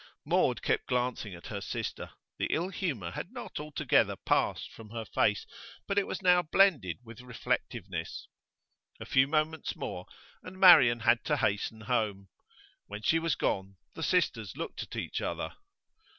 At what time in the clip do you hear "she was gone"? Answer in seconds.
13.03-13.75